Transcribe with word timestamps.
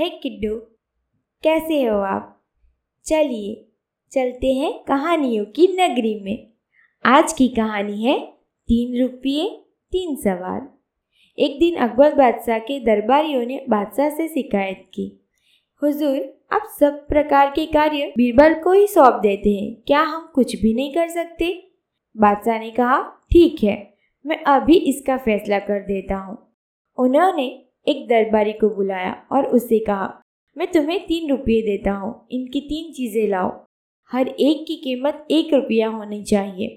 हे 0.00 0.08
किड्डू? 0.10 0.56
कैसे 1.42 1.82
हो 1.84 1.98
आप? 1.98 2.42
चलिए, 3.04 3.68
चलते 4.12 4.46
हैं 4.46 4.84
कहानियों 4.84 5.44
की 5.44 5.66
नगरी 5.80 6.20
में। 6.20 6.50
आज 7.04 7.32
की 7.32 7.48
कहानी 7.48 8.04
है 8.04 8.18
तीन 8.68 9.02
रुपये, 9.02 9.60
तीन 9.92 10.16
सवाल 10.16 10.68
एक 11.38 11.58
दिन 11.58 11.76
अकबर 11.76 12.14
बादशाह 12.14 12.58
के 12.58 12.80
दरबारियों 12.80 13.42
ने 13.42 13.64
बादशाह 13.68 14.10
से 14.10 14.28
शिकायत 14.28 14.90
की। 14.94 15.24
हुजूर, 15.82 16.46
आप 16.52 16.62
सब 16.80 17.08
प्रकार 17.08 17.50
के 17.50 17.66
कार्य 17.66 18.12
बीरबल 18.16 18.54
को 18.54 18.72
ही 18.72 18.86
सौंप 18.86 19.14
देते 19.14 19.50
हैं। 19.50 19.76
क्या 19.86 20.00
हम 20.00 20.32
कुछ 20.34 20.62
भी 20.62 20.74
नहीं 20.74 20.94
कर 20.94 21.08
सकते? 21.08 21.72
बादशाह 22.16 22.58
ने 22.58 22.70
कहा, 22.70 23.02
ठीक 23.02 23.64
है, 23.64 23.94
मैं 24.26 24.42
अभी 24.42 24.76
इसका 24.76 25.16
फैसला 25.16 25.58
कर 25.58 25.80
देता 25.80 26.16
हूँ। 26.16 26.52
उन्होंने 26.98 27.66
एक 27.90 28.06
दरबारी 28.08 28.52
को 28.52 28.68
बुलाया 28.68 29.12
और 29.32 29.46
उससे 29.46 29.78
कहा, 29.78 30.20
मैं 30.56 30.70
तुम्हें 30.72 31.00
तीन 31.06 31.30
रुपये 31.30 31.60
देता 31.62 31.92
हूँ। 31.92 32.14
इनकी 32.30 32.60
तीन 32.60 32.92
चीज़ें 32.92 33.28
लाओ। 33.28 33.50
हर 34.10 34.28
एक 34.28 34.64
की 34.68 34.76
कीमत 34.76 35.26
एक 35.30 35.54
रुपया 35.54 35.88
होनी 35.88 36.22
चाहिए। 36.24 36.68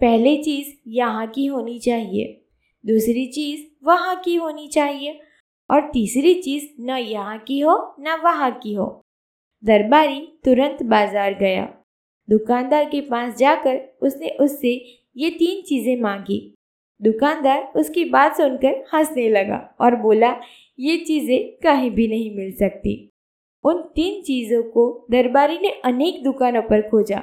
पहली 0.00 0.36
चीज़ 0.42 0.72
यहाँ 0.88 1.26
की 1.26 1.46
होनी 1.46 1.78
चाहिए। 1.78 2.24
दूसरी 2.84 3.26
चीज़ 3.26 3.64
वहाँ 3.84 4.20
की 4.24 4.34
होनी 4.34 4.68
चाहिए। 4.68 5.20
और 5.70 5.80
तीसरी 5.92 6.34
चीज़ 6.34 6.66
न 6.80 6.90
यहाँ 6.90 7.38
की 7.38 7.58
हो, 7.60 7.94
न 8.00 8.20
वहाँ 8.24 8.50
की 8.62 8.72
हो। 8.74 8.86
दरबारी 9.64 10.20
तुरंत 10.44 10.82
बाज़ार 10.82 11.34
गया। 11.34 11.64
दुकानदार 12.28 12.84
के 12.84 13.00
पास 13.00 13.36
जाकर 13.36 13.80
उसने 14.02 14.28
उससे 14.40 14.72
ये 15.16 15.30
तीन 15.30 15.62
चीज़ें 15.62 16.00
मांगी। 16.00 16.55
दुकानदार 17.00 17.72
उसकी 17.76 18.04
बात 18.06 18.36
सुनकर 18.36 18.84
हंसने 18.94 19.28
लगा 19.30 19.58
और 19.80 19.96
बोला, 19.96 20.34
ये 20.78 20.96
चीज़ें 20.98 21.56
कहीं 21.62 21.90
भी 21.90 22.06
नहीं 22.08 22.34
मिल 22.36 22.52
सकती। 22.56 22.94
उन 23.64 23.80
तीन 23.96 24.22
चीज़ों 24.22 24.62
को 24.64 25.06
दरबारी 25.10 25.58
ने 25.58 25.70
अनेक 25.84 26.22
दुकानों 26.24 26.62
पर 26.62 26.82
खोजा, 26.90 27.22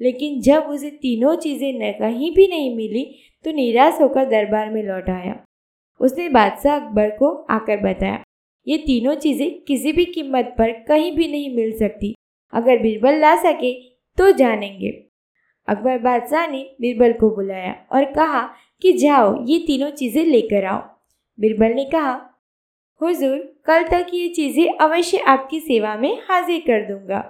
लेकिन 0.00 0.40
जब 0.42 0.66
उसे 0.68 0.90
तीनों 0.92 1.34
चीज़ें 1.36 1.92
कहीं 1.94 2.30
भी 2.34 2.46
नहीं 2.48 2.74
मिली 2.76 3.04
तो 3.44 3.52
निराश 3.52 4.00
होकर 4.00 4.24
दरबार 4.26 4.70
में 4.70 4.82
लौट 4.84 5.08
आया। 5.10 5.34
उसने 6.00 6.28
बादशाह 6.30 6.76
अकबर 6.76 7.10
को 7.12 7.32
आकर 7.50 7.76
बताया, 7.82 8.22
ये 8.66 8.76
तीनों 8.78 9.14
चीज़ें 9.16 9.60
किसी 9.64 9.92
भी 9.92 10.04
कीमत 10.06 10.54
पर 10.58 10.72
कहीं 10.84 11.12
भी 11.16 11.28
नहीं 11.28 11.54
मिल 11.56 11.76
सकती। 11.78 12.14
अगर 12.52 12.78
बीरबल 12.78 13.18
ला 13.20 13.34
सके 13.42 13.72
तो 14.18 14.30
जानेंगे। 14.34 14.90
अकबर 15.68 15.98
बादशाह 16.00 16.46
ने 16.46 16.62
बीरबल 16.80 17.12
को 17.12 17.30
बुलाया 17.30 17.74
और 17.92 18.04
कहा 18.12 18.42
कि 18.82 18.92
जाओ, 18.94 19.34
ये 19.44 19.58
तीनों 19.58 19.90
चीज़ें 19.90 20.24
लेकर 20.24 20.64
आओ। 20.64 20.80
बीरबल 21.38 21.74
ने 21.74 21.84
कहा, 21.84 22.12
हुजूर, 23.00 23.38
कल 23.66 23.82
तक 23.82 24.06
ये 24.14 24.28
चीज़ें 24.28 24.78
अवश्य 24.78 25.18
आपकी 25.28 25.60
सेवा 25.60 25.94
में 25.96 26.14
हाजिर 26.30 26.60
कर 26.60 26.86
दूँगा। 26.88 27.24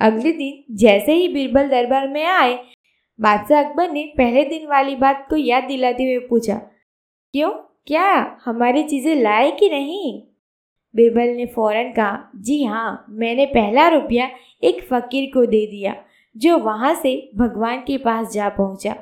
अगले 0.00 0.32
दिन 0.32 0.76
जैसे 0.76 1.12
ही 1.12 1.28
बीरबल 1.28 1.68
दरबार 1.68 2.08
में 2.08 2.24
आए, 2.24 2.58
बादशाह 3.18 3.62
अकबर 3.62 3.90
ने 3.90 4.04
पहले 4.18 4.44
दिन 4.44 4.66
वाली 4.66 4.94
बात 4.96 5.26
को 5.30 5.36
याद 5.36 5.64
दिलाते 5.64 6.04
हुए 6.04 6.18
पूछा, 6.28 6.54
क्यों? 7.34 7.50
क्या 7.86 8.38
हमारी 8.44 8.82
चीज़ें 8.82 9.14
लाए 9.14 9.50
कि 9.50 9.68
नहीं? 9.68 10.20
बीरबल 10.94 11.34
ने 11.36 11.46
फ़ौरन 11.46 11.92
कहा, 11.92 12.30
जी 12.36 12.62
हाँ 12.64 13.06
मैंने 13.10 13.46
पहला 13.46 13.88
रुपया 13.88 14.28
एक 14.62 14.82
फ़कीर 14.82 15.30
को 15.34 15.44
दे 15.46 15.66
दिया, 15.66 15.94
जो 16.36 16.58
वहाँ 16.58 16.94
से 16.94 17.30
भगवान 17.36 17.80
के 17.80 17.96
पास 17.98 18.32
जा 18.32 18.48
पहुँचा। 18.48 18.94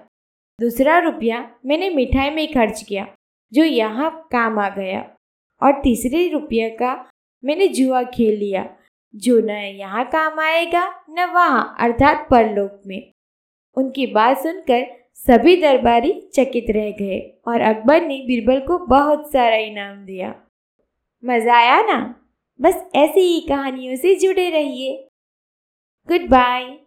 दूसरा 0.61 0.99
रुपया 0.99 1.51
मैंने 1.67 1.91
मिठाई 1.91 2.31
में 2.31 2.47
खर्च 2.53 2.83
किया, 2.83 3.07
जो 3.53 3.65
यहाँ 3.65 4.29
काम 4.33 4.59
आ 4.59 4.69
गया। 4.69 5.01
और 5.63 5.81
तीसरे 5.83 6.29
रुपये 6.29 6.71
का 6.71 6.95
मैंने 7.45 7.69
जुआ 7.69 8.03
खेल 8.03 8.39
लिया, 8.39 8.69
जो 9.15 9.41
न 9.41 9.51
यहाँ 9.51 10.05
काम 10.05 10.41
आएगा, 10.41 11.05
न 11.11 11.25
वहाँ, 11.25 11.77
अर्थात 11.81 12.27
परलोक 12.31 12.81
में। 12.87 13.13
उनकी 13.77 14.07
बात 14.07 14.39
सुनकर 14.39 14.87
सभी 15.15 15.57
दरबारी 15.57 16.13
चकित 16.35 16.67
रह 16.71 16.91
गए 16.91 17.21
और 17.49 17.61
अकबर 17.61 18.03
ने 18.03 18.19
बीरबल 18.27 18.61
को 18.61 18.79
बहुत 18.79 19.33
सारा 19.33 19.57
इनाम 19.57 20.05
दिया। 20.05 20.35
मज़ा 21.25 21.57
आया 21.57 21.81
ना? 21.83 21.99
बस 22.61 22.91
ऐसी 22.95 23.21
ही 23.21 23.41
कहानियों 23.41 23.97
से 23.97 24.15
जुड़े 24.15 24.51
रहिए। 24.51 25.09
Good 26.09 26.29
bye 26.29 26.79